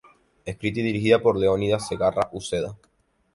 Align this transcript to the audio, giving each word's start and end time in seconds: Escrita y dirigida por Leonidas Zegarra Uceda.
Escrita 0.45 0.79
y 0.79 0.83
dirigida 0.83 1.21
por 1.21 1.37
Leonidas 1.39 1.87
Zegarra 1.87 2.27
Uceda. 2.31 2.75